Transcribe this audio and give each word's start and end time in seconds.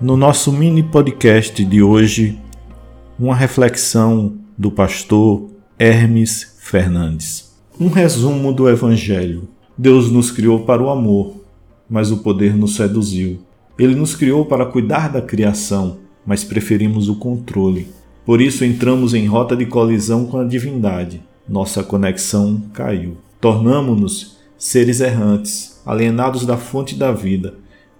No 0.00 0.16
nosso 0.16 0.52
mini 0.52 0.82
podcast 0.82 1.64
de 1.64 1.80
hoje, 1.80 2.36
uma 3.16 3.34
reflexão 3.34 4.34
do 4.58 4.68
pastor 4.68 5.48
Hermes 5.78 6.56
Fernandes. 6.58 7.54
Um 7.78 7.88
resumo 7.88 8.52
do 8.52 8.68
Evangelho. 8.68 9.48
Deus 9.78 10.10
nos 10.10 10.32
criou 10.32 10.64
para 10.64 10.82
o 10.82 10.90
amor, 10.90 11.36
mas 11.88 12.10
o 12.10 12.18
poder 12.18 12.56
nos 12.56 12.74
seduziu. 12.74 13.38
Ele 13.78 13.94
nos 13.94 14.16
criou 14.16 14.44
para 14.44 14.66
cuidar 14.66 15.12
da 15.12 15.22
criação, 15.22 15.98
mas 16.26 16.42
preferimos 16.42 17.08
o 17.08 17.14
controle. 17.14 17.86
Por 18.26 18.40
isso 18.40 18.64
entramos 18.64 19.14
em 19.14 19.26
rota 19.26 19.56
de 19.56 19.64
colisão 19.64 20.26
com 20.26 20.38
a 20.38 20.44
divindade. 20.44 21.22
Nossa 21.48 21.84
conexão 21.84 22.62
caiu. 22.72 23.16
Tornamo-nos 23.40 24.38
seres 24.58 25.00
errantes, 25.00 25.80
alienados 25.86 26.44
da 26.44 26.56
fonte 26.56 26.96
da 26.96 27.12
vida, 27.12 27.54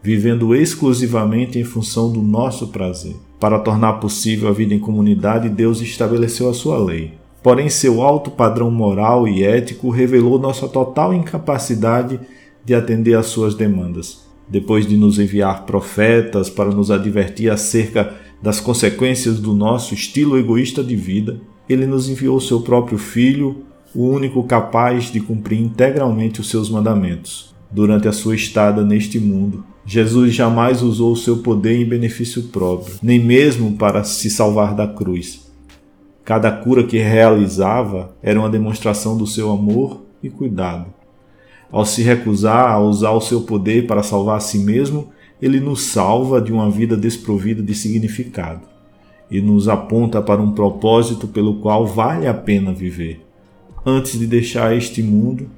vivendo 0.04 0.54
exclusivamente 0.54 1.58
em 1.58 1.64
função 1.64 2.12
do 2.12 2.20
nosso 2.20 2.66
prazer. 2.68 3.16
Para 3.40 3.58
tornar 3.58 3.94
possível 3.94 4.50
a 4.50 4.52
vida 4.52 4.74
em 4.74 4.78
comunidade, 4.78 5.48
Deus 5.48 5.80
estabeleceu 5.80 6.50
a 6.50 6.52
sua 6.52 6.76
lei. 6.76 7.12
Porém, 7.42 7.70
seu 7.70 8.02
alto 8.02 8.30
padrão 8.30 8.70
moral 8.70 9.26
e 9.26 9.42
ético 9.42 9.88
revelou 9.88 10.38
nossa 10.38 10.68
total 10.68 11.14
incapacidade 11.14 12.20
de 12.62 12.74
atender 12.74 13.14
às 13.14 13.26
suas 13.26 13.54
demandas. 13.54 14.26
Depois 14.46 14.86
de 14.86 14.94
nos 14.94 15.18
enviar 15.18 15.64
profetas 15.64 16.50
para 16.50 16.70
nos 16.70 16.90
advertir 16.90 17.50
acerca 17.50 18.12
das 18.42 18.60
consequências 18.60 19.38
do 19.38 19.54
nosso 19.54 19.94
estilo 19.94 20.36
egoísta 20.36 20.84
de 20.84 20.96
vida, 20.96 21.40
ele 21.66 21.86
nos 21.86 22.10
enviou 22.10 22.38
seu 22.42 22.60
próprio 22.60 22.98
Filho, 22.98 23.64
o 23.94 24.06
único 24.06 24.44
capaz 24.44 25.04
de 25.04 25.18
cumprir 25.18 25.62
integralmente 25.62 26.42
os 26.42 26.50
seus 26.50 26.68
mandamentos. 26.68 27.53
Durante 27.74 28.06
a 28.06 28.12
sua 28.12 28.36
estada 28.36 28.84
neste 28.84 29.18
mundo, 29.18 29.64
Jesus 29.84 30.32
jamais 30.32 30.80
usou 30.80 31.10
o 31.10 31.16
seu 31.16 31.38
poder 31.38 31.80
em 31.80 31.84
benefício 31.84 32.44
próprio, 32.44 32.94
nem 33.02 33.18
mesmo 33.18 33.72
para 33.72 34.04
se 34.04 34.30
salvar 34.30 34.76
da 34.76 34.86
cruz. 34.86 35.50
Cada 36.24 36.52
cura 36.52 36.84
que 36.84 36.98
realizava 36.98 38.14
era 38.22 38.38
uma 38.38 38.48
demonstração 38.48 39.18
do 39.18 39.26
seu 39.26 39.50
amor 39.50 40.02
e 40.22 40.30
cuidado. 40.30 40.86
Ao 41.68 41.84
se 41.84 42.00
recusar 42.00 42.70
a 42.70 42.78
usar 42.78 43.10
o 43.10 43.20
seu 43.20 43.40
poder 43.40 43.88
para 43.88 44.04
salvar 44.04 44.36
a 44.36 44.40
si 44.40 44.60
mesmo, 44.60 45.08
ele 45.42 45.58
nos 45.58 45.82
salva 45.82 46.40
de 46.40 46.52
uma 46.52 46.70
vida 46.70 46.96
desprovida 46.96 47.60
de 47.60 47.74
significado 47.74 48.60
e 49.28 49.40
nos 49.40 49.66
aponta 49.66 50.22
para 50.22 50.40
um 50.40 50.52
propósito 50.52 51.26
pelo 51.26 51.56
qual 51.56 51.84
vale 51.84 52.28
a 52.28 52.34
pena 52.34 52.72
viver. 52.72 53.20
Antes 53.84 54.16
de 54.16 54.28
deixar 54.28 54.76
este 54.76 55.02
mundo, 55.02 55.50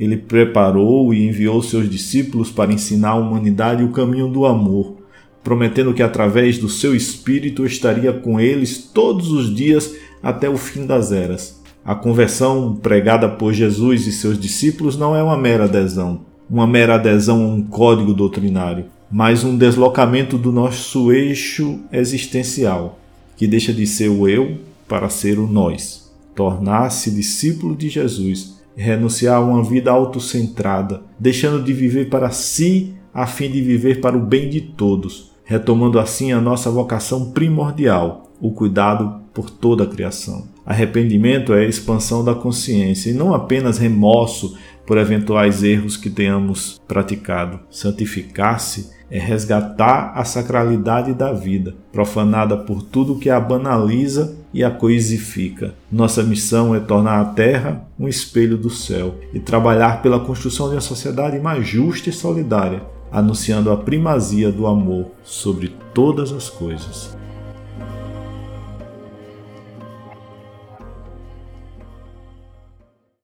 ele 0.00 0.16
preparou 0.16 1.12
e 1.12 1.28
enviou 1.28 1.62
seus 1.62 1.88
discípulos 1.88 2.50
para 2.50 2.72
ensinar 2.72 3.10
à 3.10 3.14
humanidade 3.16 3.84
o 3.84 3.90
caminho 3.90 4.28
do 4.28 4.46
amor, 4.46 4.96
prometendo 5.44 5.92
que 5.92 6.02
através 6.02 6.56
do 6.56 6.70
seu 6.70 6.96
espírito 6.96 7.66
estaria 7.66 8.10
com 8.10 8.40
eles 8.40 8.78
todos 8.78 9.30
os 9.30 9.54
dias 9.54 9.94
até 10.22 10.48
o 10.48 10.56
fim 10.56 10.86
das 10.86 11.12
eras. 11.12 11.60
A 11.84 11.94
conversão 11.94 12.78
pregada 12.80 13.28
por 13.28 13.52
Jesus 13.52 14.06
e 14.06 14.12
seus 14.12 14.40
discípulos 14.40 14.96
não 14.96 15.14
é 15.14 15.22
uma 15.22 15.36
mera 15.36 15.64
adesão, 15.64 16.22
uma 16.48 16.66
mera 16.66 16.94
adesão 16.94 17.44
a 17.44 17.48
um 17.48 17.62
código 17.62 18.14
doutrinário, 18.14 18.86
mas 19.12 19.44
um 19.44 19.54
deslocamento 19.54 20.38
do 20.38 20.50
nosso 20.50 21.12
eixo 21.12 21.78
existencial, 21.92 22.98
que 23.36 23.46
deixa 23.46 23.70
de 23.70 23.86
ser 23.86 24.08
o 24.08 24.26
eu 24.26 24.56
para 24.88 25.10
ser 25.10 25.38
o 25.38 25.46
nós, 25.46 26.10
tornar-se 26.34 27.10
discípulo 27.10 27.76
de 27.76 27.90
Jesus, 27.90 28.59
renunciar 28.76 29.36
a 29.36 29.40
uma 29.40 29.62
vida 29.62 29.90
autocentrada, 29.90 31.02
deixando 31.18 31.62
de 31.62 31.72
viver 31.72 32.08
para 32.08 32.30
si 32.30 32.94
a 33.12 33.26
fim 33.26 33.50
de 33.50 33.60
viver 33.60 34.00
para 34.00 34.16
o 34.16 34.20
bem 34.20 34.48
de 34.48 34.60
todos, 34.60 35.32
retomando 35.44 35.98
assim 35.98 36.32
a 36.32 36.40
nossa 36.40 36.70
vocação 36.70 37.32
primordial, 37.32 38.30
o 38.40 38.52
cuidado 38.52 39.20
por 39.34 39.50
toda 39.50 39.84
a 39.84 39.86
criação. 39.86 40.48
Arrependimento 40.64 41.52
é 41.52 41.64
a 41.64 41.68
expansão 41.68 42.24
da 42.24 42.34
consciência 42.34 43.10
e 43.10 43.14
não 43.14 43.34
apenas 43.34 43.78
remorso 43.78 44.56
por 44.86 44.98
eventuais 44.98 45.62
erros 45.62 45.96
que 45.96 46.10
tenhamos 46.10 46.80
praticado. 46.86 47.60
Santificar-se 47.70 48.90
é 49.10 49.18
resgatar 49.18 50.12
a 50.14 50.24
sacralidade 50.24 51.12
da 51.12 51.32
vida, 51.32 51.74
profanada 51.92 52.56
por 52.56 52.82
tudo 52.82 53.18
que 53.18 53.28
a 53.28 53.40
banaliza 53.40 54.36
e 54.54 54.62
a 54.62 54.70
coisifica. 54.70 55.74
Nossa 55.90 56.22
missão 56.22 56.74
é 56.74 56.80
tornar 56.80 57.20
a 57.20 57.24
Terra 57.24 57.84
um 57.98 58.08
espelho 58.08 58.56
do 58.56 58.70
céu 58.70 59.16
e 59.34 59.40
trabalhar 59.40 60.02
pela 60.02 60.20
construção 60.20 60.68
de 60.68 60.74
uma 60.74 60.80
sociedade 60.80 61.38
mais 61.38 61.66
justa 61.66 62.08
e 62.08 62.12
solidária, 62.12 62.82
anunciando 63.10 63.70
a 63.70 63.76
primazia 63.76 64.50
do 64.50 64.66
amor 64.66 65.06
sobre 65.22 65.74
todas 65.92 66.32
as 66.32 66.48
coisas. 66.48 67.19